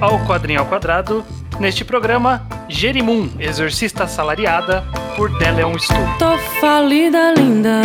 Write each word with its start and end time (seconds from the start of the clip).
ao 0.00 0.18
Quadrinho 0.26 0.60
ao 0.60 0.66
Quadrado. 0.66 1.24
Neste 1.58 1.84
programa, 1.84 2.42
Jerimum, 2.68 3.28
Exorcista 3.38 4.04
Assalariada, 4.04 4.82
por 5.16 5.38
Deleon 5.38 5.78
Stu. 5.78 5.94
Tô 6.18 6.38
falida, 6.60 7.34
linda. 7.36 7.82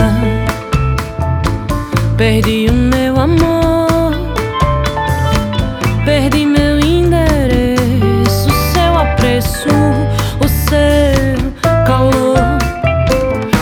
Perdi 2.18 2.68
o 2.70 2.74
meu 2.74 3.20
amor. 3.20 4.14
Perdi 6.06 6.46
meu 6.46 6.80
endereço, 6.80 8.50
seu 8.74 8.98
apreço, 8.98 9.68
o 10.40 10.48
seu 10.48 11.52
calor. 11.86 12.38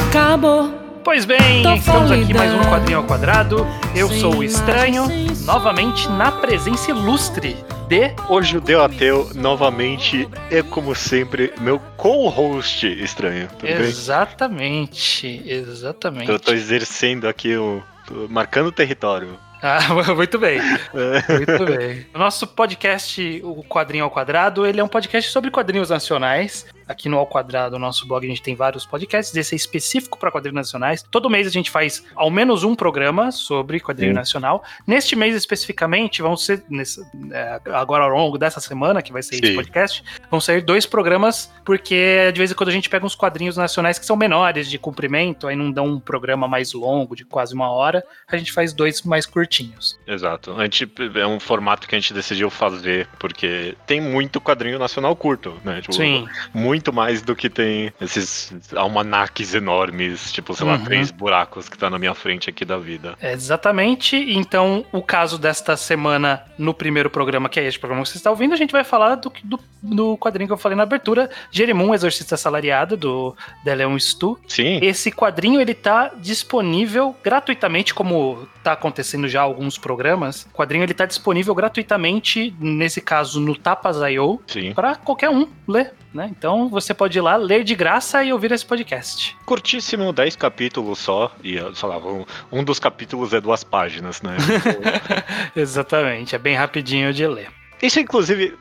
Acabou. 0.10 0.70
Pois 1.04 1.26
bem, 1.26 1.64
estamos 1.76 2.12
aqui 2.12 2.34
mais 2.34 2.54
um 2.54 2.60
Quadrinho 2.70 3.00
ao 3.00 3.04
Quadrado. 3.06 3.66
Eu 3.96 4.10
sou 4.10 4.38
o 4.38 4.44
Estranho, 4.44 5.08
novamente 5.46 6.08
na 6.10 6.32
presença 6.32 6.92
ilustre 6.92 7.58
de 7.88 8.14
O 8.30 8.42
Judeu 8.42 8.84
Ateu, 8.84 9.30
novamente, 9.36 10.28
e 10.50 10.64
como 10.64 10.96
sempre, 10.96 11.54
meu 11.60 11.80
co-host 11.98 12.88
estranho, 12.88 13.48
tudo 13.50 13.62
bem? 13.62 13.82
Exatamente, 13.82 15.44
exatamente. 15.46 16.30
Eu 16.30 16.40
tô 16.40 16.54
exercendo 16.54 17.28
aqui 17.28 17.56
o. 17.56 17.84
tô 18.08 18.28
marcando 18.30 18.68
o 18.68 18.72
território. 18.72 19.38
Ah, 19.62 19.80
muito 20.16 20.38
bem, 20.38 20.60
É, 20.60 21.38
muito 21.38 21.66
bem. 21.66 22.06
O 22.14 22.20
nosso 22.20 22.46
podcast, 22.46 23.42
o 23.44 23.64
Quadrinho 23.64 24.04
ao 24.04 24.12
Quadrado, 24.12 24.66
ele 24.66 24.82
é 24.82 24.84
um 24.84 24.90
podcast 24.90 25.32
sobre 25.32 25.50
quadrinhos 25.50 25.90
nacionais. 25.90 26.66
Aqui 26.94 27.10
no 27.10 27.18
Ao 27.18 27.26
Quadrado, 27.26 27.76
o 27.76 27.80
nosso 27.80 28.08
blog, 28.08 28.24
a 28.24 28.30
gente 28.30 28.42
tem 28.44 28.54
vários 28.56 28.86
podcasts. 28.86 29.36
Esse 29.36 29.56
é 29.56 29.58
específico 29.58 30.16
para 30.20 30.30
quadrinhos 30.30 30.56
nacionais. 30.56 31.02
Todo 31.02 31.28
mês 31.28 31.48
a 31.48 31.50
gente 31.50 31.72
faz 31.72 32.06
ao 32.16 32.30
menos 32.30 32.64
um 32.64 32.76
programa 32.76 33.32
sobre 33.32 33.80
quadrinho 33.80 34.12
Sim. 34.12 34.16
nacional. 34.16 34.64
Neste 34.86 35.16
mês 35.16 35.36
especificamente, 35.36 36.22
vão 36.22 36.38
ser, 36.38 36.64
nesse- 36.70 37.02
é, 37.32 37.60
agora 37.74 38.04
ao 38.04 38.10
longo 38.12 38.38
dessa 38.38 38.60
semana, 38.60 39.02
que 39.02 39.12
vai 39.12 39.24
ser 39.24 39.36
esse 39.36 39.48
Sim. 39.48 39.56
podcast, 39.56 40.04
vão 40.30 40.40
sair 40.40 40.62
dois 40.62 40.86
programas, 40.86 41.52
porque 41.66 42.32
de 42.32 42.38
vez 42.38 42.52
em 42.52 42.54
quando 42.54 42.70
a 42.70 42.72
gente 42.72 42.88
pega 42.90 43.04
uns 43.06 43.16
quadrinhos 43.16 43.58
nacionais 43.58 43.98
que 43.98 44.06
são 44.06 44.16
menores 44.16 44.70
de 44.70 44.78
comprimento, 44.78 45.48
aí 45.48 45.56
não 45.56 45.72
dão 45.72 45.88
um 45.88 46.00
programa 46.00 46.48
mais 46.48 46.74
longo, 46.74 47.16
de 47.16 47.26
quase 47.26 47.56
uma 47.56 47.72
hora. 47.72 48.04
A 48.28 48.38
gente 48.38 48.52
faz 48.54 48.72
dois 48.72 49.02
mais 49.02 49.26
curtinhos. 49.26 50.00
Exato. 50.06 50.52
A 50.52 50.64
gente, 50.64 50.88
é 51.16 51.26
um 51.26 51.40
formato 51.40 51.88
que 51.88 51.96
a 51.96 52.00
gente 52.00 52.14
decidiu 52.14 52.52
fazer, 52.52 53.08
porque 53.18 53.76
tem 53.88 54.00
muito 54.00 54.40
quadrinho 54.40 54.78
nacional 54.78 55.16
curto, 55.16 55.56
né? 55.64 55.82
Tipo, 55.82 55.94
Sim. 55.94 56.28
Muito 56.54 56.83
mais 56.92 57.22
do 57.22 57.36
que 57.36 57.50
tem 57.50 57.94
esses 58.02 58.52
almanaques 58.76 59.54
enormes, 59.54 60.32
tipo, 60.34 60.54
sei 60.56 60.66
lá, 60.68 60.74
Uhum. 60.74 60.84
três 60.84 61.12
buracos 61.12 61.70
que 61.70 61.78
tá 61.78 61.90
na 61.90 62.00
minha 62.00 62.14
frente 62.16 62.50
aqui 62.50 62.66
da 62.66 62.78
vida. 62.78 63.16
Exatamente. 63.22 64.16
Então, 64.16 64.84
o 64.92 65.02
caso 65.02 65.38
desta 65.38 65.78
semana, 65.78 66.42
no 66.58 66.74
primeiro 66.74 67.10
programa, 67.10 67.48
que 67.48 67.60
é 67.60 67.68
este 67.68 67.80
programa 67.80 68.04
que 68.04 68.10
você 68.10 68.18
está 68.18 68.30
ouvindo, 68.32 68.54
a 68.54 68.58
gente 68.58 68.72
vai 68.72 68.84
falar 68.84 69.16
do, 69.16 69.32
do, 69.44 69.60
do 69.82 70.18
quadrinho 70.18 70.48
que 70.48 70.54
eu 70.54 70.58
falei 70.58 70.76
na 70.76 70.84
abertura, 70.84 71.30
Jerimum, 71.52 71.94
Exorcista 71.94 72.36
Salariado, 72.36 72.98
do 72.98 73.36
Deleon 73.64 73.98
Stu. 74.00 74.40
Sim, 74.48 74.80
Esse 74.82 75.12
quadrinho, 75.12 75.62
ele 75.62 75.74
tá 75.76 76.12
disponível 76.18 77.16
gratuitamente, 77.24 77.94
como 77.94 78.48
tá 78.64 78.72
acontecendo 78.74 79.28
já 79.28 79.42
alguns 79.42 79.78
programas. 79.78 80.48
O 80.54 80.56
quadrinho, 80.58 80.84
ele 80.84 80.94
tá 80.94 81.06
disponível 81.06 81.54
gratuitamente, 81.54 82.54
nesse 82.60 83.02
caso, 83.02 83.40
no 83.40 83.56
Tapas.io, 83.56 84.42
para 84.74 84.96
qualquer 84.96 85.30
um 85.30 85.48
ler, 85.68 85.94
né? 86.14 86.30
Então, 86.32 86.63
você 86.70 86.94
pode 86.94 87.18
ir 87.18 87.22
lá, 87.22 87.36
ler 87.36 87.64
de 87.64 87.76
graça 87.76 88.24
e 88.24 88.32
ouvir 88.34 88.52
esse 88.52 88.66
podcast. 88.66 89.36
Curtíssimo, 89.46 90.12
10 90.14 90.36
capítulos 90.36 91.00
só, 91.00 91.32
e, 91.44 91.56
sei 91.76 91.90
lá, 91.90 91.98
um, 91.98 92.26
um 92.52 92.64
dos 92.64 92.80
capítulos 92.80 93.34
é 93.34 93.42
duas 93.42 93.64
páginas, 93.64 94.22
né? 94.22 94.36
Exatamente, 95.56 96.36
é 96.36 96.40
bem 96.40 96.56
rapidinho 96.56 97.14
de 97.14 97.26
ler. 97.28 97.50
Isso, 97.82 98.00
inclusive, 98.00 98.56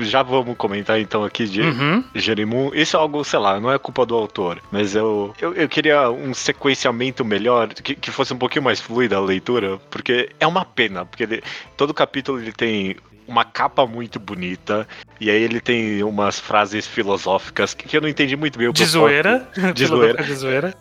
já 0.00 0.24
vamos 0.24 0.56
comentar 0.56 0.98
então 1.00 1.22
aqui 1.22 1.46
de 1.46 1.60
Uhum. 1.62 2.02
Jerimum. 2.16 2.72
Isso 2.74 2.96
é 2.96 3.00
algo, 3.00 3.22
sei 3.22 3.38
lá, 3.38 3.60
não 3.60 3.70
é 3.70 3.78
culpa 3.78 4.04
do 4.04 4.16
autor, 4.16 4.60
mas 4.72 4.96
eu, 4.96 5.32
eu, 5.40 5.54
eu 5.54 5.68
queria 5.68 6.10
um 6.10 6.34
sequenciamento 6.34 7.24
melhor, 7.24 7.68
que, 7.68 7.94
que 7.94 8.10
fosse 8.10 8.34
um 8.34 8.38
pouquinho 8.38 8.64
mais 8.64 8.80
fluida 8.80 9.16
a 9.16 9.20
leitura, 9.20 9.78
porque 9.88 10.30
é 10.40 10.46
uma 10.48 10.64
pena, 10.64 11.06
porque 11.06 11.22
ele- 11.22 11.42
todo 11.76 11.94
capítulo 11.94 12.40
ele 12.40 12.50
tem 12.50 12.96
uma 13.30 13.44
capa 13.44 13.86
muito 13.86 14.18
bonita, 14.18 14.86
e 15.20 15.30
aí 15.30 15.40
ele 15.42 15.60
tem 15.60 16.02
umas 16.02 16.38
frases 16.40 16.86
filosóficas 16.86 17.72
que, 17.72 17.96
eu 17.96 18.00
não 18.00 18.08
entendi 18.08 18.36
muito 18.36 18.58
bem 18.58 18.68
o 18.68 18.72
De 18.72 18.82
propósito. 18.82 19.00
zoeira. 19.00 19.48
De 19.74 19.86
zoeira. 19.86 20.22
De 20.22 20.34
zoeira. 20.34 20.74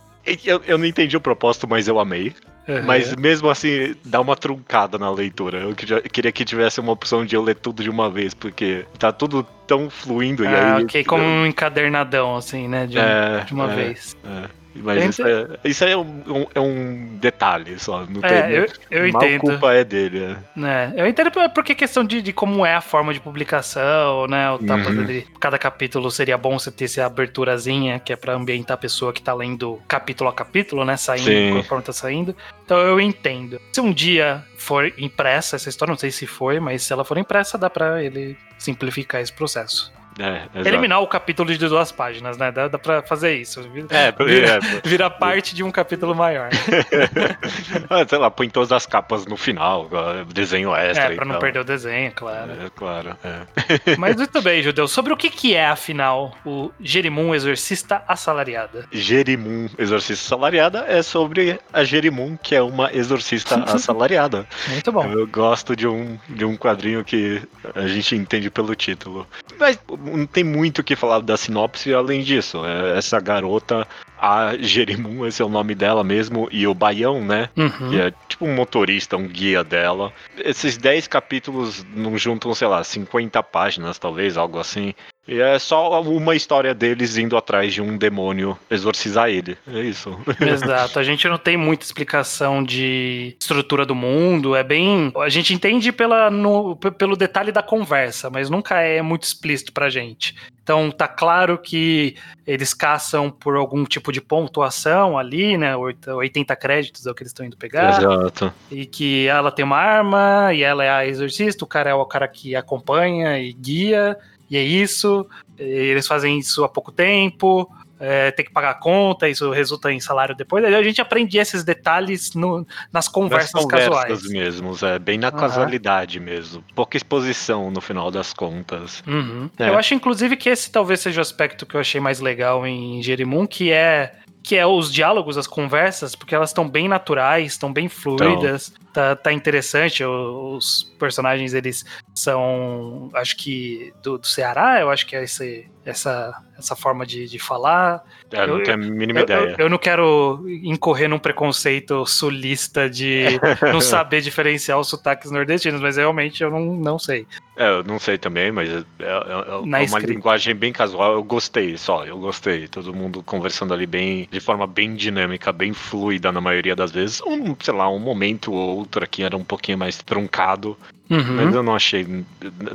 Eu, 0.46 0.62
eu 0.68 0.78
não 0.78 0.86
entendi 0.86 1.16
o 1.16 1.22
propósito, 1.22 1.68
mas 1.68 1.88
eu 1.88 2.00
amei. 2.00 2.34
Uhum. 2.68 2.84
Mas 2.84 3.16
mesmo 3.16 3.50
assim, 3.50 3.96
dá 4.06 4.22
uma 4.22 4.36
truncada 4.36 4.98
na 5.00 5.09
leitura. 5.09 5.58
Eu 5.59 5.74
queria, 5.76 6.32
que 6.32 6.46
tivesse 6.46 6.80
uma 6.80 6.92
opção 6.92 7.26
de 7.26 7.36
eu 7.36 7.42
ler 7.42 7.56
tudo 7.56 7.82
de 7.82 7.90
uma 7.90 8.12
vez, 8.12 8.34
porque 8.36 8.86
tá 9.00 9.12
tudo 9.12 9.44
tão 9.66 9.90
fluindo. 9.90 10.44
e 10.44 10.48
Ah, 10.48 10.76
aí, 10.78 10.84
ok, 10.84 11.04
como 11.04 11.24
um 11.24 11.46
encadernadão, 11.48 12.36
assim, 12.36 12.68
né? 12.68 12.86
De, 12.86 12.98
um- 12.98 13.02
É, 13.02 13.44
de 13.46 13.54
uma 13.54 13.72
é. 13.72 13.76
vez. 13.76 14.16
É, 14.24 14.50
mas 14.81 15.03
isso 15.06 15.25
é, 15.25 15.47
isso 15.63 15.84
é 15.84 15.95
um, 15.97 16.47
é 16.56 16.59
um 16.59 17.17
detalhe 17.19 17.78
só. 17.79 18.06
Não 18.06 18.22
É, 18.23 18.41
tem, 18.44 18.51
eu, 18.56 18.66
eu 18.91 19.07
entendo. 19.07 19.41
culpa 19.41 19.73
é 19.73 19.84
dele. 19.84 20.23
é. 20.23 20.35
né? 20.56 20.94
Eu 20.95 21.07
entendo 21.07 21.31
por- 21.31 21.50
porque 21.50 21.73
questão 21.75 22.03
de, 22.03 22.22
de 22.22 22.34
como 22.34 22.66
é 22.66 22.75
a 22.75 22.81
forma 22.81 23.13
de 23.13 23.19
publicação, 23.19 24.28
né? 24.28 24.50
O 24.51 24.59
tapa 24.59 24.90
Uhum. 24.90 25.06
dele- 25.06 25.28
cada 25.40 25.57
capítulo 25.57 26.09
seria 26.12 26.38
bom 26.38 26.57
você 26.57 26.72
ter 26.72 26.85
essa 26.85 27.06
aberturazinha, 27.06 28.00
que 28.00 28.13
é 28.13 28.16
pra 28.16 28.34
ambientar 28.34 28.75
a 28.75 28.78
pessoa 28.78 29.13
que 29.13 29.22
tá 29.22 29.34
lendo 29.34 29.81
capítulo 29.88 30.29
a 30.29 30.34
capítulo, 30.34 30.84
né? 30.85 30.97
Saindo, 30.97 31.25
Sim. 31.25 31.53
conforme 31.53 31.84
tá 31.84 31.94
saindo. 31.94 32.35
Então 32.66 32.78
eu 32.79 33.00
entendo. 33.01 33.59
Se 33.72 33.81
um 33.81 33.91
dia 33.91 34.44
for 34.57 34.91
impressa 34.97 35.56
essa 35.56 35.69
história, 35.69 35.91
não 35.91 35.97
sei 35.97 36.11
se 36.11 36.28
foi, 36.28 36.59
mas 36.59 36.84
se 36.84 36.94
ela 36.94 37.03
for 37.06 37.17
impressa, 37.17 37.57
dá 37.57 37.69
pra 37.69 38.03
ele 38.03 38.38
simplificar 38.57 39.22
esse 39.22 39.31
processo. 39.34 39.91
É. 40.19 40.68
Eliminar 40.68 41.02
o 41.02 41.07
capítulo 41.07 41.52
de 41.52 41.68
duas 41.68 41.91
páginas, 41.91 42.38
né? 42.38 42.52
Dá, 42.52 42.68
dá 42.68 42.78
pra 42.78 43.02
fazer 43.02 43.35
isso. 43.35 43.62
É, 43.90 44.12
Vira- 44.12 44.59
é, 44.84 44.88
Vira 44.88 45.09
parte 45.09 45.56
de 45.56 45.63
um 45.63 45.72
capítulo 45.72 46.13
maior. 46.13 46.50
ah, 47.90 48.06
sei 48.07 48.18
lá, 48.18 48.29
põe 48.29 48.50
todas 48.50 48.72
as 48.72 48.85
capas 48.85 49.25
no 49.25 49.38
final, 49.38 49.90
desenho 50.34 50.75
extra. 50.75 51.13
É, 51.13 51.16
pra 51.16 51.25
não 51.25 51.34
tal. 51.34 51.41
perder 51.41 51.59
o 51.59 51.63
desenho, 51.63 52.12
claro. 52.13 52.52
É, 52.52 52.69
claro. 52.75 53.18
é. 53.24 53.96
Mas 53.97 54.16
muito 54.16 54.41
bem, 54.41 54.62
Judeu. 54.62 54.88
Sobre 54.88 55.13
o 55.13 55.18
que, 55.18 55.29
que 55.29 55.56
é, 55.56 55.68
afinal, 55.68 56.35
o 56.46 56.72
Jerimum 56.79 57.34
Exorcista 57.34 58.03
Assalariada? 58.08 58.85
Jerimum, 58.91 59.69
exorcista 59.78 60.25
assalariada, 60.25 60.85
é 60.88 61.02
sobre 61.02 61.59
a 61.72 61.84
Jerimum, 61.84 62.38
que 62.38 62.56
é 62.56 62.62
uma 62.62 62.94
exorcista 62.94 63.63
assalariada. 63.66 64.46
Muito 64.68 64.91
bom. 64.91 65.06
Eu 65.06 65.28
gosto 65.28 65.75
de 65.75 65.88
um, 65.88 66.18
de 66.28 66.46
um 66.46 66.58
quadrinho 66.58 67.03
que 67.03 67.41
a 67.75 67.88
gente 67.88 68.16
entende 68.16 68.50
pelo 68.50 68.75
título. 68.75 69.28
Mas 69.58 69.79
não 70.18 70.25
tem 70.25 70.44
muito 70.44 70.80
o 70.80 70.84
que 70.84 70.96
falar 70.96 71.20
da 71.20 71.38
sinopse 71.38 71.94
além 71.94 72.22
disso. 72.22 72.66
É 72.66 72.97
essa 72.97 73.20
garota, 73.20 73.88
a 74.22 74.56
Jerimum, 74.59 75.25
esse 75.25 75.41
é 75.41 75.46
o 75.46 75.50
nome 75.50 75.74
dela 75.75 76.03
mesmo, 76.03 76.47
e 76.52 76.66
o 76.68 76.74
Baião, 76.74 77.24
né? 77.24 77.50
Uhum. 77.56 77.90
Que 77.90 78.00
é 78.02 78.13
tipo 78.28 78.46
um 78.46 78.53
motorista, 78.56 79.18
um 79.18 79.28
guia 79.28 79.63
dela. 79.63 80.12
Esses 80.38 80.78
10 80.78 81.07
capítulos 81.07 81.85
não 81.96 82.18
juntam, 82.18 82.53
sei 82.53 82.68
lá, 82.68 82.84
50 82.84 83.41
páginas, 83.44 83.97
talvez, 83.97 84.38
algo 84.38 84.59
assim. 84.59 84.94
E 85.28 85.40
é 85.40 85.59
só 85.59 86.02
uma 86.02 86.35
história 86.35 86.74
deles 86.74 87.16
indo 87.16 87.38
atrás 87.38 87.72
de 87.72 87.84
um 87.84 87.96
demônio 87.96 88.58
exorcizar 88.69 89.29
ele. 89.29 89.56
É 89.68 89.79
isso. 89.81 90.18
Exato. 90.41 90.97
A 90.97 91.03
gente 91.03 91.28
não 91.28 91.38
tem 91.38 91.56
muita 91.56 91.85
explicação 91.85 92.63
de 92.63 93.35
estrutura 93.40 93.85
do 93.85 93.94
mundo. 93.94 94.56
É 94.56 94.63
bem. 94.63 95.12
A 95.18 95.29
gente 95.29 95.53
entende 95.53 95.91
pela, 95.91 96.31
no- 96.31 96.75
pelo 96.75 97.16
detalhe 97.16 97.52
da 97.52 97.62
conversa, 97.62 98.28
mas 98.31 98.50
nunca 98.50 98.81
é 98.81 99.03
muito 99.03 99.22
explícito 99.24 99.72
pra 99.72 99.88
gente. 99.88 100.34
Então 100.69 100.91
tá 100.91 101.07
claro 101.07 101.57
que 101.57 102.16
eles 102.46 102.75
caçam 102.75 103.31
por 103.31 103.56
algum 103.56 103.84
tipo 103.85 104.12
de 104.12 104.22
pontuação 104.22 105.18
ali, 105.18 105.57
né? 105.57 105.76
Oit- 105.76 106.08
80 106.08 106.55
créditos 106.55 107.08
é 107.08 107.09
o 107.11 107.16
que 107.16 107.23
eles 107.23 107.32
estão 107.32 107.44
indo 107.44 107.58
pegar. 107.58 107.97
Exato. 107.97 108.53
E 108.70 108.85
que 108.85 109.26
ela 109.26 109.52
tem 109.52 109.66
uma 109.66 109.78
arma, 109.78 110.53
e 110.53 110.61
ela 110.61 110.84
é 110.84 110.90
a 110.91 111.08
exorcista, 111.08 111.66
o 111.66 111.67
cara 111.67 111.90
é 111.90 111.94
o 111.96 112.05
cara 112.05 112.28
que 112.28 112.55
acompanha 112.55 113.40
e 113.40 113.52
guia, 113.52 114.16
e 114.47 114.58
é 114.58 114.61
isso. 114.61 115.26
E 115.58 115.64
Eles 115.64 116.05
fazem 116.05 116.38
isso 116.38 116.64
há 116.64 116.70
pouco 116.70 116.91
tempo, 116.91 117.67
é, 117.99 118.31
tem 118.31 118.46
que 118.46 118.51
pagar 118.51 118.72
a 118.72 118.73
conta, 118.75 119.28
isso 119.28 119.51
resulta 119.51 119.91
em 119.91 119.99
salário 119.99 120.35
depois. 120.35 120.63
A 120.63 120.81
gente 120.84 121.01
aprende 121.01 121.37
esses 121.37 121.63
detalhes 121.63 122.34
no- 122.34 122.66
nas 122.93 123.07
conversas, 123.07 123.53
Nas 123.53 123.63
conversas 123.63 123.90
casuais. 123.90 124.23
mesmo, 124.29 124.73
é 124.81 124.97
bem 124.97 125.17
na 125.17 125.28
Aham. 125.28 125.37
casualidade 125.37 126.19
mesmo. 126.19 126.63
Pouca 126.75 126.96
exposição 126.97 127.69
no 127.69 127.81
final 127.81 128.09
das 128.09 128.34
contas. 128.34 129.03
Uhum. 129.05 129.49
É. 129.59 129.69
Eu 129.69 129.78
acho, 129.78 129.93
inclusive, 129.93 130.35
que 130.37 130.49
esse 130.49 130.72
talvez 130.72 130.99
seja 131.01 131.19
o 131.19 131.22
aspecto 131.22 131.66
que 131.66 131.75
eu 131.75 131.79
achei 131.81 131.99
mais 131.99 132.19
legal 132.19 132.66
em 132.66 133.01
Jerimum, 133.03 133.46
que 133.46 133.72
é 133.72 134.16
que 134.41 134.55
é 134.55 134.66
os 134.66 134.91
diálogos, 134.91 135.37
as 135.37 135.46
conversas, 135.46 136.16
porque 136.16 136.34
elas 136.34 136.49
estão 136.51 136.67
bem 136.67 136.87
naturais, 136.87 137.51
estão 137.51 137.72
bem 137.72 137.90
fluidas, 137.90 138.73
tá, 138.93 139.13
tá 139.13 139.34
interessante. 139.34 140.01
Os 140.03 140.91
personagens, 140.97 141.53
eles 141.53 141.84
são, 142.16 143.09
acho 143.13 143.35
que 143.35 143.93
do, 144.01 144.17
do 144.17 144.25
Ceará, 144.25 144.79
eu 144.79 144.90
acho 144.90 145.05
que 145.05 145.16
é 145.16 145.23
esse, 145.23 145.69
essa, 145.90 146.34
essa 146.58 146.76
forma 146.76 147.06
de, 147.06 147.28
de 147.28 147.40
falar. 147.40 148.03
É, 148.32 148.46
não 148.46 148.58
Eu- 148.59 148.64
tenho 148.64 148.76
a 148.76 148.78
mínima 148.78 149.20
Eu, 149.20 149.24
ideia. 149.24 149.40
eu- 149.52 149.66
eu 149.66 149.70
não 149.70 149.78
quero 149.78 150.46
incorrer 150.64 151.09
num 151.09 151.20
preconceito 151.20 152.06
sulista 152.06 152.90
de 152.90 153.26
não 153.74 153.82
saber 153.82 154.22
diferenciar 154.22 154.80
os 154.80 154.88
sotaques 154.88 155.32
nordestinos, 155.32 155.82
mas 155.82 155.97
realmente 155.97 156.44
eu 156.44 156.52
não, 156.52 156.59
não 156.76 157.00
sei. 157.00 157.26
É, 157.58 157.70
eu 157.70 157.84
não 157.84 158.00
sei 158.00 158.18
também, 158.18 158.52
mas 158.52 158.70
é, 158.70 158.74
é- 158.78 159.03
é 159.03 159.52
Na 159.52 159.58
uma 159.58 159.84
escrita. 159.84 160.14
linguagem 160.14 160.56
bem 160.56 160.72
casual. 160.72 161.14
Eu 161.14 161.24
gostei 161.24 161.78
só, 161.78 162.06
eu 162.06 162.18
gostei. 162.18 162.68
Todo 162.68 162.94
mundo 162.94 163.22
conversando 163.24 163.74
ali 163.74 163.85
bem, 163.85 164.28
de 164.32 164.40
forma 164.40 164.66
bem 164.68 164.96
dinâmica, 164.96 165.52
bem 165.52 165.74
fluida 165.74 166.32
na 166.32 166.40
maioria 166.40 166.76
das 166.76 166.92
vezes. 166.92 167.22
Um, 167.26 167.56
sei 167.59 167.74
lá, 167.74 167.90
um 167.90 168.00
momento 168.00 168.53
ou 168.53 168.78
outro 168.78 169.03
aqui 169.03 169.24
era 169.24 169.35
um 169.35 169.44
pouquinho 169.44 169.78
mais 169.78 169.97
truncado, 169.97 170.78
Uhum, 171.09 171.38
mas 171.38 171.56
eu 171.56 171.64
não 171.64 171.76
achei 171.76 172.06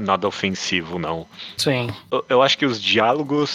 nada 0.00 0.26
ofensivo, 0.26 0.98
não. 0.98 1.24
Sim. 1.56 1.88
Eu, 2.10 2.24
eu 2.28 2.42
acho 2.42 2.58
que 2.58 2.66
os 2.66 2.82
diálogos 2.82 3.03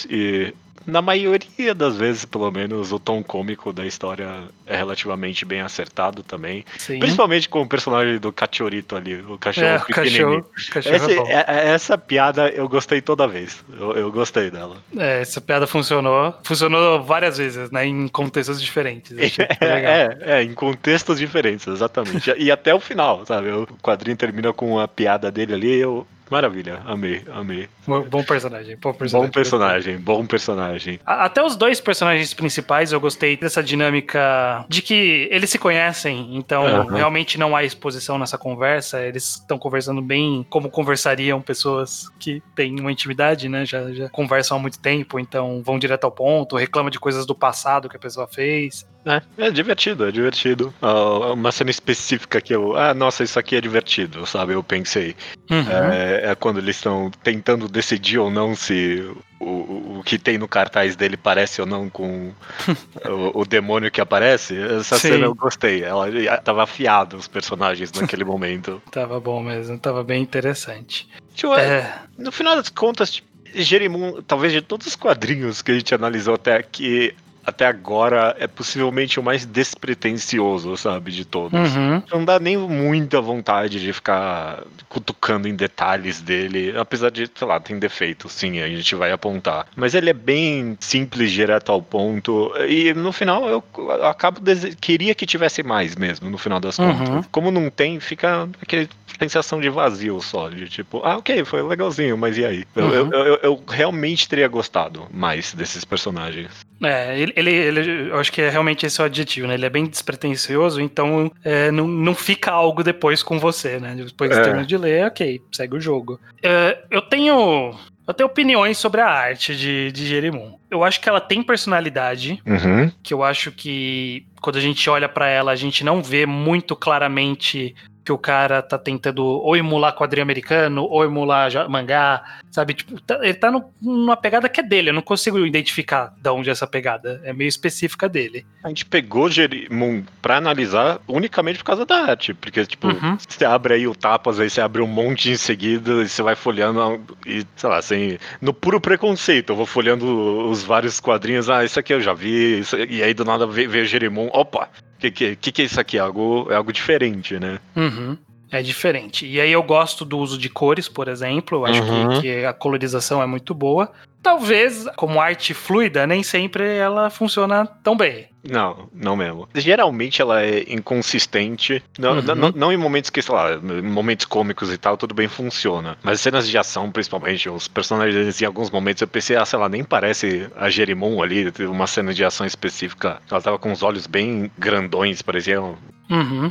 e. 0.08 0.52
Na 0.86 1.02
maioria 1.02 1.74
das 1.74 1.98
vezes, 1.98 2.24
pelo 2.24 2.50
menos, 2.50 2.90
o 2.90 2.98
tom 2.98 3.22
cômico 3.22 3.70
da 3.70 3.84
história 3.86 4.44
é 4.66 4.74
relativamente 4.74 5.44
bem 5.44 5.60
acertado 5.60 6.22
também. 6.22 6.64
sim. 6.78 6.98
Principalmente 6.98 7.50
com 7.50 7.60
o 7.60 7.66
personagem 7.68 8.18
do 8.18 8.32
cachorrito 8.32 8.96
ali, 8.96 9.16
o 9.28 9.36
cachorro 9.36 9.66
É, 9.66 9.78
pequenininho. 9.78 10.42
cachorro, 10.42 10.72
cachorro 10.72 10.96
Esse- 10.96 11.12
é 11.12 11.16
bom. 11.16 11.26
é- 11.28 11.44
é- 11.46 11.68
essa 11.74 11.98
piada 11.98 12.48
eu 12.48 12.66
gostei 12.66 13.02
toda 13.02 13.28
vez. 13.28 13.62
Eu, 13.78 13.92
eu 13.92 14.10
gostei 14.10 14.50
dela. 14.50 14.78
É, 14.96 15.20
essa 15.20 15.38
piada 15.40 15.66
funcionou. 15.66 16.34
Funcionou 16.42 17.04
várias 17.04 17.36
vezes, 17.36 17.70
né? 17.70 17.84
Em 17.86 18.08
contextos 18.08 18.60
diferentes. 18.60 19.12
Legal. 19.60 19.60
É, 19.60 20.18
é, 20.22 20.42
em 20.42 20.54
contextos 20.54 21.18
diferentes, 21.18 21.66
exatamente. 21.68 22.32
e 22.38 22.50
até 22.50 22.74
o 22.74 22.80
final, 22.80 23.24
sabe? 23.26 23.50
O 23.50 23.66
quadrinho 23.82 24.16
termina 24.16 24.50
com 24.52 24.80
a 24.80 24.88
piada 24.88 25.30
dele 25.30 25.52
ali. 25.52 25.76
Eu... 25.78 26.06
Maravilha, 26.30 26.80
amei, 26.86 27.24
amei. 27.32 27.68
Bom 27.84 28.22
personagem. 28.22 28.76
Bom 28.76 28.92
personagem. 28.92 29.26
Bom 29.26 29.32
personagem, 29.32 29.98
bom 29.98 30.26
personagem. 30.26 31.00
Até 31.04 31.42
os 31.42 31.56
dois 31.56 31.80
personagens 31.80 32.32
principais 32.32 32.92
eu 32.92 33.00
gostei 33.00 33.36
dessa 33.36 33.60
dinâmica 33.60 34.64
de 34.68 34.80
que 34.80 35.28
eles 35.30 35.50
se 35.50 35.58
conhecem, 35.58 36.36
então 36.36 36.64
Aham. 36.64 36.94
realmente 36.94 37.36
não 37.36 37.56
há 37.56 37.64
exposição 37.64 38.16
nessa 38.16 38.38
conversa. 38.38 39.02
Eles 39.02 39.40
estão 39.40 39.58
conversando 39.58 40.00
bem 40.00 40.46
como 40.48 40.70
conversariam 40.70 41.42
pessoas 41.42 42.08
que 42.20 42.40
têm 42.54 42.78
uma 42.78 42.92
intimidade, 42.92 43.48
né? 43.48 43.66
Já, 43.66 43.92
já 43.92 44.08
conversam 44.08 44.56
há 44.56 44.60
muito 44.60 44.78
tempo, 44.78 45.18
então 45.18 45.62
vão 45.64 45.80
direto 45.80 46.04
ao 46.04 46.12
ponto, 46.12 46.56
reclamam 46.56 46.90
de 46.90 47.00
coisas 47.00 47.26
do 47.26 47.34
passado 47.34 47.88
que 47.88 47.96
a 47.96 48.00
pessoa 48.00 48.28
fez. 48.28 48.86
É, 49.04 49.22
é 49.46 49.50
divertido, 49.50 50.06
é 50.06 50.12
divertido. 50.12 50.74
Ah, 50.82 51.32
uma 51.32 51.50
cena 51.50 51.70
específica 51.70 52.40
que 52.40 52.54
eu. 52.54 52.76
Ah, 52.76 52.92
nossa, 52.92 53.24
isso 53.24 53.38
aqui 53.38 53.56
é 53.56 53.60
divertido, 53.60 54.26
sabe? 54.26 54.52
Eu 54.52 54.62
pensei. 54.62 55.16
Uhum. 55.50 55.70
É, 55.70 56.30
é 56.30 56.34
quando 56.34 56.58
eles 56.58 56.76
estão 56.76 57.10
tentando 57.22 57.68
decidir 57.68 58.18
ou 58.18 58.30
não 58.30 58.54
se 58.54 59.10
o, 59.38 59.98
o, 59.98 60.02
que 60.04 60.18
tem 60.18 60.36
no 60.36 60.46
cartaz 60.46 60.94
dele 60.96 61.16
parece 61.16 61.60
ou 61.60 61.66
não 61.66 61.88
com 61.88 62.32
o, 63.32 63.40
o 63.40 63.44
demônio 63.46 63.90
que 63.90 64.00
aparece. 64.00 64.56
Essa 64.56 64.98
Sim. 64.98 65.08
cena 65.12 65.24
eu 65.24 65.34
gostei. 65.34 65.82
Ela 65.82 66.10
já 66.10 66.36
tava 66.36 66.62
afiada 66.62 67.16
os 67.16 67.26
personagens 67.26 67.90
naquele 67.92 68.24
momento. 68.24 68.82
Tava 68.90 69.18
bom 69.18 69.42
mesmo, 69.42 69.78
tava 69.78 70.04
bem 70.04 70.22
interessante. 70.22 71.08
Tipo, 71.34 71.54
É, 71.54 72.02
No 72.18 72.30
final 72.30 72.56
das 72.56 72.68
contas, 72.68 73.10
tipo, 73.12 73.30
Jerimum, 73.52 74.22
talvez 74.22 74.52
de 74.52 74.62
todos 74.62 74.86
os 74.86 74.94
quadrinhos 74.94 75.60
que 75.60 75.72
a 75.72 75.74
gente 75.74 75.92
analisou 75.92 76.34
até 76.34 76.54
aqui, 76.56 77.14
até 77.44 77.66
agora, 77.66 78.36
é 78.38 78.46
possivelmente 78.46 79.18
o 79.18 79.22
mais 79.22 79.44
despretensioso, 79.46 80.76
sabe, 80.76 81.10
de 81.10 81.24
todos. 81.24 81.74
uhum. 81.76 82.02
Não 82.12 82.24
dá 82.24 82.38
nem 82.38 82.56
muita 82.56 83.20
vontade 83.20 83.80
de 83.80 83.92
ficar 83.92 84.62
cutucando 84.88 85.48
em 85.48 85.54
detalhes 85.54 86.20
dele, 86.20 86.74
apesar 86.76 87.10
de, 87.10 87.30
sei 87.34 87.46
lá, 87.46 87.60
tem 87.60 87.78
defeitos, 87.78 88.32
sim, 88.32 88.60
a 88.60 88.68
gente 88.68 88.94
vai 88.94 89.12
apontar. 89.12 89.66
Mas 89.76 89.94
ele 89.94 90.10
é 90.10 90.14
bem 90.14 90.76
simples, 90.80 91.30
direto 91.30 91.70
ao 91.72 91.80
ponto, 91.82 92.52
e 92.68 92.92
no 92.94 93.12
final 93.12 93.48
eu 93.48 93.64
acabo 94.04 94.40
dese... 94.40 94.74
queria 94.76 95.14
que 95.14 95.26
tivesse 95.26 95.62
mais 95.62 95.96
mesmo, 95.96 96.28
no 96.30 96.38
final 96.38 96.58
das 96.60 96.78
Uhum. 96.78 96.96
contas. 96.98 97.26
Como 97.30 97.50
não 97.50 97.70
tem, 97.70 98.00
fica 98.00 98.48
aquele 98.62 98.88
sensação 99.18 99.60
de 99.60 99.68
vazio 99.68 100.20
só, 100.20 100.48
de 100.48 100.68
tipo, 100.68 101.00
ah, 101.04 101.18
ok, 101.18 101.44
foi 101.44 101.62
legalzinho, 101.62 102.16
mas 102.16 102.38
e 102.38 102.44
aí? 102.44 102.64
Uhum. 102.76 102.90
eu, 102.90 103.10
eu, 103.12 103.36
eu 103.42 103.62
realmente 103.68 104.28
teria 104.28 104.48
gostado 104.48 105.06
mais 105.12 105.52
desses 105.52 105.84
personagens. 105.84 106.50
É, 106.82 107.18
ele, 107.18 107.32
ele, 107.36 107.50
ele- 107.50 108.10
eu 108.10 108.18
acho 108.18 108.32
que 108.32 108.40
é 108.40 108.48
realmente 108.48 108.86
esse 108.86 109.00
o 109.00 109.04
adjetivo, 109.04 109.46
né? 109.46 109.54
Ele 109.54 109.66
é 109.66 109.70
bem 109.70 109.84
despretensioso, 109.86 110.80
então 110.80 111.30
é, 111.44 111.70
não, 111.70 111.86
não 111.86 112.14
fica 112.14 112.50
algo 112.50 112.82
depois 112.82 113.22
com 113.22 113.38
você, 113.38 113.78
né? 113.78 113.94
Depois 113.96 114.30
É. 114.30 114.42
termina 114.42 114.64
de 114.66 114.76
ler, 114.76 115.06
ok, 115.06 115.40
segue 115.52 115.76
o 115.76 115.80
jogo. 115.80 116.18
É, 116.42 116.78
eu 116.90 117.02
tenho. 117.02 117.74
Eu 118.08 118.14
tenho 118.14 118.28
opiniões 118.28 118.76
sobre 118.76 119.00
a 119.00 119.06
arte 119.08 119.54
de, 119.54 119.92
de 119.92 120.04
Jerimum. 120.04 120.56
Eu 120.68 120.82
acho 120.82 121.00
que 121.00 121.08
ela 121.08 121.20
tem 121.20 121.44
personalidade, 121.44 122.42
Uhum. 122.44 122.90
que 123.04 123.14
eu 123.14 123.22
acho 123.22 123.52
que 123.52 124.24
quando 124.40 124.56
a 124.56 124.60
gente 124.60 124.90
olha 124.90 125.08
pra 125.08 125.28
ela, 125.28 125.52
a 125.52 125.56
gente 125.56 125.84
não 125.84 126.02
vê 126.02 126.26
muito 126.26 126.74
claramente 126.74 127.72
que 128.10 128.12
o 128.12 128.18
cara 128.18 128.60
tá 128.60 128.76
tentando 128.76 129.24
ou 129.24 129.56
emular 129.56 129.94
quadrinho 129.94 130.24
americano, 130.24 130.82
ou 130.82 131.04
emular 131.04 131.48
mangá, 131.70 132.24
sabe? 132.50 132.74
Tipo, 132.74 133.00
tá- 133.00 133.20
ele 133.22 133.34
tá 133.34 133.52
no- 133.52 133.72
numa 133.80 134.16
pegada 134.16 134.48
que 134.48 134.58
é 134.58 134.62
dele, 134.64 134.90
eu 134.90 134.94
não 134.94 135.00
consigo 135.02 135.38
identificar 135.46 136.12
de 136.20 136.28
onde 136.30 136.48
é 136.48 136.52
essa 136.52 136.66
pegada. 136.66 137.20
É 137.24 137.32
meio 137.32 137.46
específica 137.48 138.08
dele. 138.08 138.44
A 138.64 138.68
gente 138.68 138.84
pegou 138.84 139.30
Jerimum 139.30 140.02
pra 140.20 140.38
analisar 140.38 140.98
unicamente 141.06 141.58
por 141.58 141.64
causa 141.66 141.86
da 141.86 141.96
arte, 142.10 142.34
porque, 142.34 142.66
tipo, 142.66 142.88
Uhum. 142.88 143.16
você 143.16 143.44
abre 143.44 143.74
aí 143.74 143.86
o 143.86 143.94
Tapas, 143.94 144.40
aí 144.40 144.50
você 144.50 144.60
abre 144.60 144.82
um 144.82 144.86
monte 144.88 145.30
em 145.30 145.36
seguida, 145.36 146.02
e 146.02 146.08
você 146.08 146.20
vai 146.22 146.34
folhando, 146.34 147.00
e, 147.24 147.46
sei 147.54 147.70
lá, 147.70 147.76
assim, 147.78 148.18
no 148.40 148.52
puro 148.52 148.80
preconceito, 148.80 149.50
eu 149.52 149.56
vou 149.56 149.66
folhando 149.66 150.48
os 150.48 150.64
vários 150.64 150.98
quadrinhos, 150.98 151.48
ah, 151.48 151.64
isso 151.64 151.78
aqui 151.78 151.94
eu 151.94 152.00
já 152.00 152.12
vi, 152.12 152.58
isso- 152.58 152.76
e 152.76 153.02
aí 153.04 153.14
do 153.14 153.24
nada 153.24 153.46
vê, 153.46 153.68
vê 153.68 153.84
Jerimum, 153.84 154.28
opa, 154.32 154.68
que, 155.00 155.10
que, 155.10 155.36
que 155.36 155.52
que 155.52 155.62
é 155.62 155.64
isso 155.64 155.80
aqui? 155.80 155.98
Algo, 155.98 156.46
é 156.50 156.54
algo 156.54 156.72
diferente, 156.72 157.38
né? 157.38 157.58
Uhum. 157.76 158.16
É 158.52 158.60
diferente. 158.62 159.24
E 159.26 159.40
aí 159.40 159.52
eu 159.52 159.62
gosto 159.62 160.04
do 160.04 160.18
uso 160.18 160.36
de 160.36 160.48
cores, 160.48 160.88
por 160.88 161.06
exemplo. 161.08 161.58
Eu 161.58 161.66
acho 161.66 161.82
que- 161.82 161.88
Uhum. 161.90 162.20
que, 162.20 162.44
a 162.44 162.52
colorização 162.52 163.22
é 163.22 163.26
muito 163.26 163.54
boa. 163.54 163.92
Talvez, 164.22 164.86
como 164.96 165.20
arte 165.20 165.54
fluida, 165.54 166.06
nem 166.06 166.22
sempre 166.22 166.64
ela 166.76 167.08
funciona 167.10 167.64
tão 167.82 167.96
bem. 167.96 168.26
Não, 168.42 168.88
não 168.94 169.16
mesmo. 169.16 169.48
Geralmente 169.54 170.22
ela 170.22 170.42
é 170.42 170.64
inconsistente. 170.72 171.82
Não, 171.98 172.16
Uhum. 172.16 172.22
não, 172.34 172.52
não 172.52 172.72
em 172.72 172.76
momentos 172.76 173.10
que, 173.10 173.20
sei 173.20 173.34
lá, 173.34 173.52
em 173.54 173.82
momentos 173.82 174.26
cômicos 174.26 174.72
e 174.72 174.78
tal, 174.78 174.96
tudo 174.96 175.14
bem 175.14 175.28
funciona. 175.28 175.96
Mas 176.02 176.20
cenas 176.20 176.48
de 176.48 176.56
ação, 176.56 176.90
principalmente, 176.90 177.48
os 177.48 177.68
personagens 177.68 178.40
em 178.40 178.44
alguns 178.46 178.70
momentos 178.70 179.02
eu 179.02 179.08
pensei, 179.08 179.36
ah, 179.36 179.44
sei 179.44 179.58
lá, 179.58 179.68
nem 179.68 179.84
parece 179.84 180.48
a 180.56 180.70
Jerimon 180.70 181.22
ali, 181.22 181.50
teve 181.52 181.68
uma 181.68 181.86
cena 181.86 182.14
de 182.14 182.24
ação 182.24 182.46
específica. 182.46 183.20
Ela 183.30 183.40
tava 183.42 183.58
com 183.58 183.72
os 183.72 183.82
olhos 183.82 184.06
bem 184.06 184.50
grandões, 184.58 185.22
parecia. 185.22 185.60
Um- 186.10 186.14
Uhum. 186.20 186.50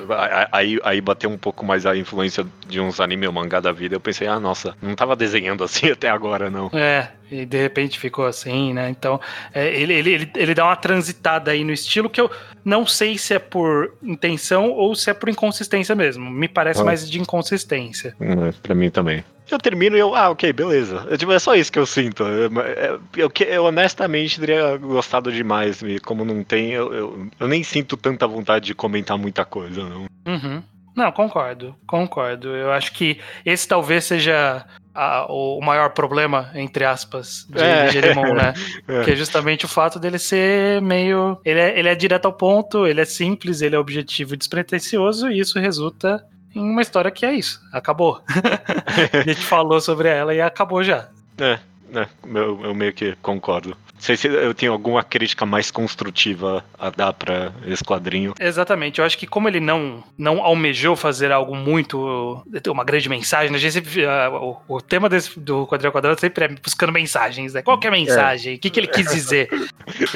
Aí, 0.51 0.79
aí 0.83 1.01
bateu 1.01 1.29
um 1.29 1.37
pouco 1.37 1.65
mais 1.65 1.85
a 1.85 1.95
influência 1.95 2.45
de 2.67 2.79
uns 2.79 2.99
anime 2.99 3.27
ou 3.27 3.33
mangá 3.33 3.59
da 3.59 3.71
vida. 3.71 3.95
Eu 3.95 3.99
pensei, 3.99 4.27
ah, 4.27 4.39
nossa, 4.39 4.75
não 4.81 4.95
tava 4.95 5.15
desenhando 5.15 5.63
assim 5.63 5.87
até 5.91 6.09
agora, 6.09 6.49
não. 6.49 6.71
É, 6.73 7.09
e 7.29 7.45
de 7.45 7.57
repente 7.61 7.99
ficou 7.99 8.25
assim, 8.25 8.73
né? 8.73 8.89
Então, 8.89 9.19
é, 9.53 9.67
ele, 9.79 9.93
ele, 9.93 10.11
ele, 10.11 10.31
ele 10.35 10.53
dá 10.55 10.65
uma 10.65 10.75
transitada 10.75 11.51
aí 11.51 11.63
no 11.63 11.71
estilo 11.71 12.09
que 12.09 12.21
eu 12.21 12.31
não 12.63 12.85
sei 12.87 13.17
se 13.17 13.33
é 13.33 13.39
por 13.39 13.93
intenção 14.01 14.69
ou 14.71 14.95
se 14.95 15.09
é 15.09 15.13
por 15.13 15.29
inconsistência 15.29 15.93
mesmo. 15.95 16.29
Me 16.29 16.47
parece 16.47 16.81
Ah. 16.81 16.85
mais 16.85 17.09
de 17.09 17.19
inconsistência. 17.19 18.15
Hum, 18.19 18.51
pra 18.63 18.73
mim 18.73 18.89
também. 18.89 19.23
Eu 19.50 19.58
termino 19.58 19.96
e 19.96 20.00
eu, 20.00 20.15
ah, 20.15 20.29
ok, 20.29 20.51
beleza. 20.53 21.08
É, 21.10 21.18
tipo, 21.18 21.32
é 21.32 21.39
só 21.39 21.56
isso 21.56 21.72
que 21.72 21.79
eu 21.79 21.86
sinto. 21.86 22.24
Eu, 22.24 22.62
é- 22.62 23.00
eu, 23.18 23.29
que- 23.29 23.44
eu 23.46 23.65
honestamente 23.65 24.39
teria 24.39 24.77
gostado 24.77 25.32
demais, 25.32 25.82
como 26.06 26.24
não 26.24 26.44
tem, 26.44 26.72
eu, 26.72 26.94
eu, 26.94 27.27
eu 27.39 27.48
nem 27.48 27.63
sinto 27.63 27.98
tanta 27.98 28.27
vontade 28.27 28.65
de 28.68 28.75
comentar 28.75 29.18
muita 29.18 29.44
coisa, 29.46 29.84
não. 29.84 30.06
Uhum. 30.27 30.62
Não, 30.96 31.12
concordo, 31.12 31.75
concordo. 31.88 32.50
Eu 32.50 32.72
acho 32.72 32.91
que 32.91 33.20
esse 33.46 33.65
talvez 33.68 34.03
seja 34.03 34.65
a- 34.94 35.25
o 35.29 35.62
maior 35.62 35.91
problema, 35.91 36.51
entre 36.56 36.84
aspas, 36.84 37.46
de, 37.50 37.62
É. 37.63 37.88
de 37.88 38.01
né? 38.01 38.53
É. 38.88 39.03
Que 39.06 39.12
é 39.12 39.15
justamente 39.15 39.63
o 39.65 39.68
fato 39.70 39.98
dele 39.98 40.20
ser 40.20 40.82
meio. 40.82 41.39
Ele 41.46 41.60
é, 41.60 41.79
ele 41.79 41.88
é 41.88 41.96
direto 41.96 42.25
ao 42.25 42.34
ponto, 42.34 42.86
ele 42.86 43.00
é 43.00 43.06
simples, 43.06 43.62
ele 43.62 43.75
é 43.75 43.79
objetivo 43.79 44.34
e 44.34 44.38
despretensioso, 44.38 45.29
e 45.29 45.39
isso 45.39 45.58
resulta 45.60 46.22
em 46.56 46.70
uma 46.70 46.82
história 46.82 47.12
que 47.12 47.25
é 47.25 47.34
isso. 47.34 47.62
Acabou. 47.72 48.22
a 49.13 49.22
gente 49.22 49.41
falou 49.41 49.79
sobre 49.79 50.10
ela 50.10 50.34
e 50.34 50.41
acabou 50.41 50.84
já. 50.84 51.10
É, 51.38 51.60
é, 51.94 52.08
eu, 52.25 52.65
eu 52.65 52.75
meio 52.75 52.94
que 52.94 53.15
concordo. 53.22 53.75
Sei 54.00 54.15
se 54.18 54.27
eu 54.27 54.53
tenho 54.53 54.72
alguma 54.72 55.03
crítica 55.03 55.46
mais 55.46 55.70
construtiva 55.72 56.63
a 56.77 56.89
dar 56.89 57.13
pra 57.13 57.51
esse 57.65 57.84
quadrinho. 57.84 58.34
Exatamente. 58.39 59.00
Eu 59.00 59.06
acho 59.06 59.18
que 59.18 59.27
como 59.27 59.48
ele 59.48 59.60
não, 59.60 60.03
não 60.18 60.41
almejou 60.44 60.96
fazer 60.96 61.32
algo 61.32 61.56
muito. 61.56 62.44
uma 62.68 62.84
grande 62.84 63.10
mensagem, 63.10 63.51
né? 63.51 63.58
a 63.58 63.60
gente 63.60 63.74
sempre, 63.74 64.06
ah, 64.06 64.29
o, 64.32 64.58
o 64.68 64.82
tema 64.82 65.10
desse, 65.10 65.39
do 65.39 65.68
quadrinho 65.68 65.91
quadrado 65.91 66.20
sempre 66.20 66.46
é 66.46 66.48
buscando 66.48 66.91
mensagens, 66.91 67.53
né? 67.53 67.62
Qual 67.62 67.77
que 67.77 67.88
é 67.88 67.89
a 67.89 67.94
mensagem? 67.94 68.56
O 68.56 68.60
que, 68.60 68.70
que 68.70 68.79
ele 68.79 68.88
quis 68.88 69.06
dizer? 69.12 69.50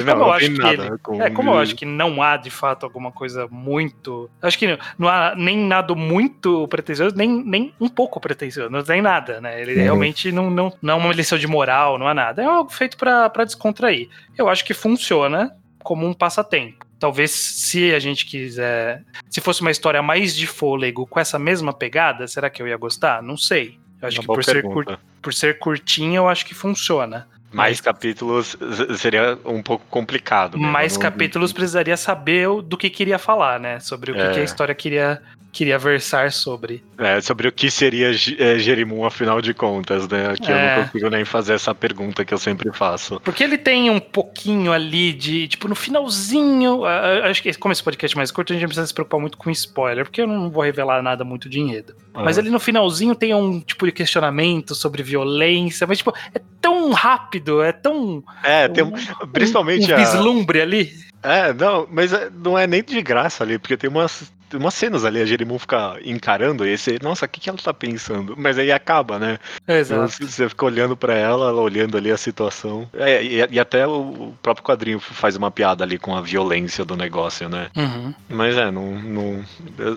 Não, 0.04 0.14
Como 0.14 0.22
eu 0.22 0.26
não 0.26 0.32
acho 0.32 0.50
que 0.52 0.62
ele- 0.66 0.98
com 1.02 1.22
É, 1.22 1.30
como 1.30 1.50
eu 1.50 1.58
acho 1.58 1.74
que 1.74 1.84
não 1.84 2.22
há 2.22 2.36
de 2.36 2.48
fato 2.48 2.84
alguma 2.86 3.10
coisa 3.10 3.48
muito. 3.50 4.30
Acho 4.40 4.56
que 4.58 4.78
não 4.96 5.08
há 5.08 5.34
nem 5.36 5.56
nada 5.58 5.94
muito 5.96 6.66
pretensioso, 6.68 7.16
nem, 7.16 7.28
nem 7.44 7.74
um 7.80 7.88
pouco 7.88 8.20
pretensioso, 8.20 8.70
não 8.70 8.84
tem 8.84 9.02
nada, 9.02 9.40
né? 9.40 9.60
Ele 9.60 9.74
Uhum. 9.74 9.82
realmente 9.82 10.30
não, 10.30 10.48
não, 10.48 10.72
não 10.80 10.94
é 10.94 10.96
uma 10.96 11.12
lição 11.12 11.36
de 11.36 11.46
moral, 11.48 11.98
não 11.98 12.06
há 12.06 12.14
nada. 12.14 12.42
É 12.42 12.44
algo 12.46 12.70
feito 12.72 12.96
pra 12.96 13.28
pra 13.28 13.44
descontrair. 13.74 14.08
Eu 14.38 14.48
acho 14.48 14.64
que 14.64 14.72
funciona 14.72 15.52
como 15.82 16.06
um 16.06 16.14
passatempo. 16.14 16.84
Talvez 16.98 17.30
se 17.32 17.92
a 17.92 17.98
gente 17.98 18.24
quiser. 18.24 19.02
Se 19.28 19.40
fosse 19.40 19.60
uma 19.60 19.70
história 19.70 20.00
mais 20.02 20.34
de 20.34 20.46
fôlego 20.46 21.06
com 21.06 21.20
essa 21.20 21.38
mesma 21.38 21.72
pegada, 21.72 22.26
será 22.26 22.48
que 22.48 22.62
eu 22.62 22.68
ia 22.68 22.76
gostar? 22.76 23.22
Não 23.22 23.36
sei. 23.36 23.78
Eu 24.00 24.08
acho 24.08 24.18
Uma 24.20 24.22
que 24.22 24.26
por 24.34 24.44
ser, 24.44 24.62
cur- 24.62 24.98
por 25.20 25.34
ser 25.34 25.58
curtinho, 25.58 26.16
eu 26.16 26.28
acho 26.28 26.46
que 26.46 26.54
funciona. 26.54 27.28
Mais 27.52 27.80
capítulos 27.80 28.56
seria 28.98 29.38
um 29.44 29.62
pouco 29.62 29.84
complicado. 29.88 30.58
né? 30.58 30.66
Mais 30.66 30.96
capítulos 30.96 31.52
precisaria 31.52 31.96
saber 31.96 32.48
do 32.62 32.76
que 32.76 32.90
queria 32.90 33.18
falar, 33.18 33.60
né? 33.60 33.78
Sobre 33.80 34.10
o 34.10 34.14
que, 34.14 34.20
É. 34.20 34.32
que 34.32 34.40
a 34.40 34.44
história 34.44 34.74
queria, 34.74 35.22
queria 35.54 35.78
versar 35.78 36.32
sobre. 36.32 36.82
É, 36.98 37.20
sobre 37.20 37.48
o 37.48 37.52
que 37.52 37.70
seria 37.70 38.10
é, 38.10 38.58
Jerimum, 38.58 39.04
afinal 39.04 39.40
de 39.40 39.54
contas, 39.54 40.06
né? 40.08 40.34
Que 40.40 40.50
eu 40.50 40.54
É. 40.56 40.76
não 40.76 40.84
consigo 40.84 41.08
nem 41.10 41.24
fazer 41.24 41.54
essa 41.54 41.74
pergunta 41.74 42.24
que 42.24 42.34
eu 42.34 42.38
sempre 42.38 42.70
faço. 42.72 43.20
Porque 43.20 43.42
ele 43.42 43.56
tem 43.56 43.88
um 43.88 44.00
pouquinho 44.00 44.72
ali 44.72 45.12
de, 45.12 45.48
tipo, 45.48 45.68
no 45.68 45.74
finalzinho. 45.74 46.84
Acho 46.84 47.42
que 47.42 47.52
como 47.54 47.72
esse 47.72 47.82
podcast 47.82 48.16
é 48.16 48.18
mais 48.18 48.30
curto, 48.30 48.52
a 48.52 48.54
gente 48.54 48.62
não 48.62 48.68
precisa 48.68 48.86
se 48.86 48.94
preocupar 48.94 49.20
muito 49.20 49.38
com 49.38 49.50
spoiler, 49.50 50.04
porque 50.04 50.20
eu 50.20 50.26
não 50.26 50.50
vou 50.50 50.62
revelar 50.62 51.02
nada 51.02 51.24
muito 51.24 51.48
de 51.48 51.60
enredo. 51.60 51.94
Mas 52.12 52.36
Ah. 52.36 52.40
ali 52.40 52.50
no 52.50 52.60
finalzinho 52.60 53.14
tem 53.14 53.34
um 53.34 53.60
tipo 53.60 53.86
de 53.86 53.92
questionamento 53.92 54.74
sobre 54.74 55.02
violência, 55.02 55.86
mas, 55.86 55.98
tipo, 55.98 56.12
é 56.34 56.40
tão 56.60 56.90
rápido, 56.92 57.62
é 57.62 57.72
tão. 57.72 58.22
É, 58.42 58.68
tem 58.68 58.82
um, 58.84 58.92
principalmente 59.32 59.90
um 59.90 59.94
a. 59.94 59.98
vislumbre 59.98 60.60
ali. 60.60 60.92
É, 61.22 61.54
não, 61.54 61.88
mas 61.90 62.12
é, 62.12 62.28
não 62.30 62.58
é 62.58 62.66
nem 62.66 62.82
de 62.82 63.00
graça 63.00 63.42
ali, 63.42 63.58
porque 63.58 63.78
tem 63.78 63.88
umas, 63.88 64.30
tem 64.50 64.58
umas 64.60 64.74
cenas 64.74 65.04
ali, 65.04 65.20
a 65.20 65.26
Jerimum 65.26 65.58
fica 65.58 65.98
encarando 66.04 66.66
e 66.66 66.76
você, 66.76 66.98
nossa, 67.02 67.26
o 67.26 67.28
que, 67.28 67.40
que 67.40 67.48
ela 67.48 67.58
tá 67.58 67.72
pensando? 67.74 68.34
Mas 68.36 68.58
aí 68.58 68.70
acaba, 68.70 69.18
né? 69.18 69.38
Então, 69.62 69.76
Exato. 69.76 70.26
você 70.26 70.48
fica 70.48 70.64
olhando 70.64 70.96
pra 70.96 71.14
ela, 71.14 71.48
ela 71.48 71.60
olhando 71.60 71.96
ali 71.96 72.10
a 72.10 72.16
situação. 72.16 72.88
É, 72.94 73.22
e, 73.22 73.46
e 73.50 73.58
até 73.60 73.86
o 73.86 74.34
próprio 74.42 74.64
quadrinho 74.64 75.00
faz 75.00 75.36
uma 75.36 75.50
piada 75.50 75.82
ali 75.84 75.98
com 75.98 76.14
a 76.16 76.20
violência 76.20 76.84
do 76.84 76.96
negócio, 76.96 77.48
né? 77.48 77.68
Uhum. 77.76 78.14
Mas 78.28 78.56
é, 78.56 78.70
não, 78.70 78.92
não 79.00 79.44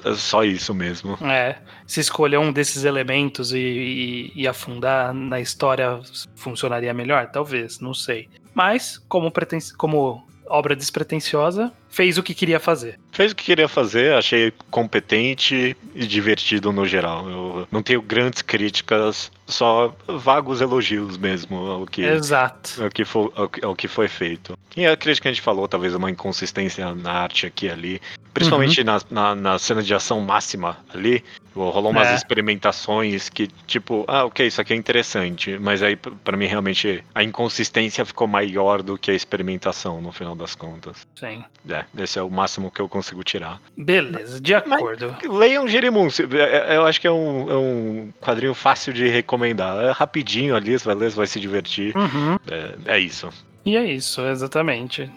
é 0.05 0.09
é 0.11 0.15
só 0.15 0.43
isso 0.43 0.73
mesmo. 0.73 1.17
É, 1.21 1.57
se 1.85 1.99
escolher 1.99 2.37
um 2.37 2.51
desses 2.51 2.83
elementos 2.83 3.51
e, 3.53 3.57
e- 3.57 4.31
e 4.35 4.47
afundar 4.47 5.13
na 5.13 5.39
história 5.39 5.99
funcionaria 6.35 6.93
melhor? 6.93 7.27
Talvez, 7.31 7.79
não 7.79 7.93
sei. 7.93 8.27
Mas, 8.53 8.97
como, 9.07 9.29
preten 9.31 9.59
como 9.77 10.25
obra 10.49 10.75
despretensiosa, 10.75 11.71
fez 11.89 12.17
o 12.17 12.23
que 12.23 12.33
queria 12.33 12.59
fazer. 12.59 12.99
Fez 13.17 13.31
o 13.31 13.35
que 13.35 13.45
queria 13.45 13.67
fazer, 13.67 14.13
achei 14.13 14.53
competente 14.69 15.75
e 15.95 16.05
divertido 16.05 16.71
no 16.71 16.85
geral. 16.85 17.27
Eu 17.27 17.67
não 17.71 17.81
tenho 17.81 17.99
grandes 17.99 18.43
críticas, 18.43 19.31
só 19.47 19.91
vagos 20.07 20.61
elogios 20.61 21.17
mesmo 21.17 21.55
ao 21.65 21.87
que, 21.87 22.03
Exato. 22.03 22.83
ao 22.83 22.91
que, 22.91 23.03
foi, 23.03 23.31
ao, 23.35 23.49
que- 23.49 23.65
ao 23.65 23.75
que 23.75 23.87
foi 23.87 24.07
feito. 24.07 24.55
E 24.75 24.85
a 24.85 24.95
crítica 24.95 25.23
que 25.23 25.27
a 25.29 25.33
gente 25.33 25.41
falou, 25.41 25.67
talvez 25.67 25.95
uma 25.95 26.11
inconsistência 26.11 26.93
na 26.93 27.11
arte 27.11 27.47
aqui 27.47 27.65
e 27.65 27.69
ali. 27.71 28.01
Principalmente 28.35 28.83
na, 28.83 29.01
na, 29.09 29.33
na 29.33 29.57
cena 29.57 29.81
de 29.81 29.91
ação 29.95 30.21
máxima 30.21 30.77
ali. 30.93 31.23
Rolou 31.55 31.89
umas 31.89 32.09
É. 32.09 32.13
experimentações 32.13 33.29
que, 33.29 33.47
tipo, 33.65 34.05
ah, 34.07 34.25
ok, 34.25 34.45
isso 34.45 34.61
aqui 34.61 34.73
é 34.73 34.75
interessante. 34.75 35.57
Mas 35.59 35.81
aí, 35.81 35.95
p- 35.95 36.11
pra 36.23 36.37
mim, 36.37 36.45
realmente, 36.45 37.03
a 37.15 37.23
inconsistência 37.23 38.05
ficou 38.05 38.27
maior 38.27 38.83
do 38.83 38.95
que 38.95 39.09
a 39.09 39.13
experimentação, 39.15 39.99
no 39.99 40.11
final 40.11 40.35
das 40.35 40.53
contas. 40.53 41.07
Sim. 41.15 41.43
É, 41.67 41.83
esse 41.97 42.19
é 42.19 42.21
o 42.21 42.29
máximo 42.29 42.69
que 42.69 42.79
eu 42.79 42.87
consigo 42.87 43.06
tirar. 43.23 43.59
Beleza, 43.77 44.39
de 44.39 44.53
acordo. 44.53 45.15
Leiam 45.29 45.67
Jerimum, 45.67 46.07
é- 46.07 46.73
é- 46.73 46.77
eu 46.77 46.85
acho 46.85 46.99
que 47.01 47.07
é 47.07 47.11
um, 47.11 47.49
é 47.51 47.55
um 47.55 48.13
quadrinho 48.21 48.53
fácil 48.53 48.93
de 48.93 49.07
recomendar. 49.07 49.83
É 49.83 49.91
rapidinho 49.91 50.55
ali, 50.55 50.77
você 50.77 50.85
vai 50.85 50.95
ler, 50.95 51.11
você 51.11 51.17
vai 51.17 51.27
se 51.27 51.39
divertir. 51.39 51.95
Uhum. 51.95 52.37
É, 52.49 52.95
é 52.95 52.99
isso. 52.99 53.29
E 53.65 53.75
é 53.75 53.83
isso, 53.83 54.21
exatamente. 54.21 55.09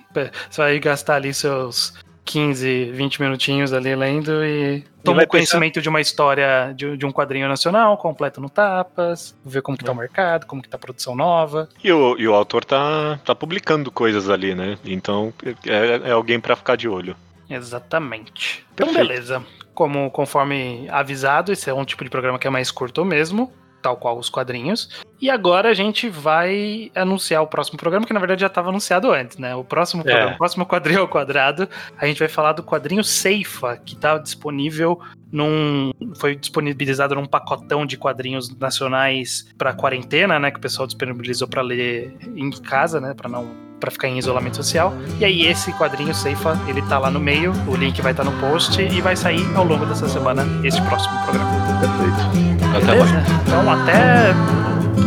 Você 0.51 0.61
vai 0.61 0.79
gastar 0.81 1.15
ali 1.17 1.33
seus 1.33 1.95
15, 2.25 2.91
20 2.93 3.21
minutinhos 3.21 3.73
ali 3.73 3.95
lendo 3.95 4.45
e 4.45 4.85
toma 5.03 5.17
vai 5.17 5.25
o 5.25 5.29
conhecimento 5.29 5.81
de 5.81 5.89
uma 5.89 6.01
história 6.01 6.73
de, 6.77 6.97
de 6.97 7.07
um 7.07 7.11
quadrinho 7.13 7.49
nacional, 7.49 7.97
completo 7.97 8.41
no 8.41 8.49
tapas, 8.49 9.35
ver 9.45 9.63
como 9.63 9.77
que 9.77 9.85
tá 9.85 9.93
o 9.93 9.97
mercado, 9.97 10.47
como 10.47 10.63
que 10.63 10.69
tá 10.69 10.77
a 10.77 10.81
produção 10.81 11.17
nova. 11.17 11.69
E 11.83 11.91
o, 11.93 12.17
e 12.19 12.29
o 12.29 12.35
autor 12.35 12.65
tá, 12.65 13.19
tá 13.25 13.35
publicando 13.35 13.91
coisas 13.91 14.29
ali, 14.29 14.55
né? 14.55 14.79
Então 14.85 15.33
é, 15.67 16.09
é 16.09 16.13
alguém 16.13 16.39
pra 16.39 16.55
ficar 16.55 16.77
de 16.77 16.89
olho. 16.89 17.17
Exatamente. 17.51 18.65
Então, 18.75 18.87
Perfeito. 18.87 19.09
beleza. 19.09 19.45
Como 19.75 20.11
conforme 20.11 20.87
avisado, 20.91 21.53
esse 21.53 21.69
é 21.69 21.75
um 21.75 21.85
tipo 21.85 22.05
de 22.05 22.11
programa 22.11 22.39
que 22.39 22.47
é 22.47 22.51
mais 22.51 22.71
curto 22.71 23.05
mesmo, 23.05 23.53
tal 23.83 23.97
qual 23.97 24.19
os 24.19 24.29
quadrinhos. 24.29 25.03
E 25.21 25.31
agora 25.31 25.71
a 25.71 25.75
gente 25.75 26.09
vai 26.09 26.91
anunciar 26.95 27.43
o 27.43 27.47
próximo 27.47 27.79
programa, 27.79 28.07
que 28.07 28.13
na 28.13 28.21
verdade 28.21 28.43
já 28.43 28.47
estava 28.47 28.69
anunciado 28.69 29.11
antes, 29.11 29.39
né? 29.39 29.55
O 29.55 29.65
próximo 29.65 30.03
É. 30.03 30.05
programa, 30.05 30.35
o 30.35 30.39
próximo 30.39 30.67
quadrinho 30.67 31.01
ao 31.01 31.09
quadrado, 31.09 31.69
a 31.99 32.07
gente 32.07 32.19
vai 32.19 32.29
falar 32.29 32.53
do 32.53 32.63
quadrinho 32.63 33.03
Ceifa, 33.03 33.77
que 33.79 33.95
está 33.95 34.19
disponível 34.19 35.01
num. 35.33 35.93
Foi 36.17 36.37
disponibilizado 36.37 37.15
num 37.15 37.27
pacotão 37.27 37.87
de 37.87 37.97
quadrinhos 37.97 38.55
nacionais 38.59 39.47
para 39.57 39.73
quarentena, 39.73 40.39
né? 40.39 40.51
Que 40.51 40.59
o 40.59 40.61
pessoal 40.61 40.87
disponibilizou 40.87 41.49
para 41.49 41.63
ler 41.63 42.15
em 42.37 42.51
casa, 42.51 43.01
né? 43.01 43.15
Para 43.15 43.29
não 43.31 43.70
para 43.81 43.91
ficar 43.91 44.09
em 44.09 44.19
isolamento 44.19 44.57
social. 44.57 44.95
E 45.19 45.25
aí 45.25 45.47
esse 45.47 45.73
quadrinho 45.73 46.15
Ceifa, 46.15 46.57
ele 46.69 46.83
tá 46.83 46.99
lá 46.99 47.11
no 47.11 47.19
meio, 47.19 47.53
o 47.67 47.75
link 47.75 48.01
vai 48.03 48.13
estar 48.13 48.25
no 48.25 48.33
post 48.33 48.81
e 48.81 49.01
vai 49.01 49.17
sair 49.17 49.45
ao 49.57 49.65
longo 49.65 49.87
dessa 49.87 50.09
semana 50.09 50.47
esse 50.63 50.81
próximo 50.83 51.19
programa. 51.25 51.51
Perfeito. 51.81 52.51
Até 52.77 52.87
Beleza? 52.87 53.15
mais. 53.15 53.31
Então 53.47 53.73
até 53.73 54.35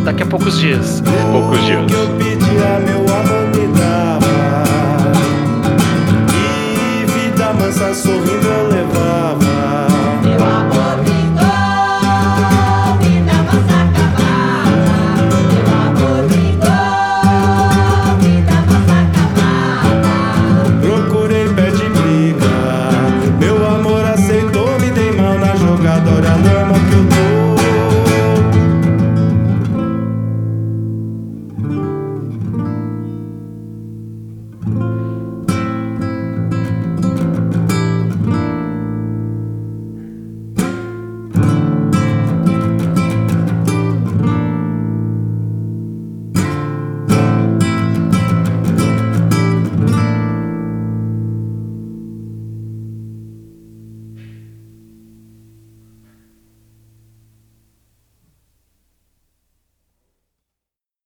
daqui 0.04 0.22
a 0.22 0.26
poucos 0.26 0.58
dias. 0.58 1.02
Poucos 1.32 1.64
dias. 1.64 1.80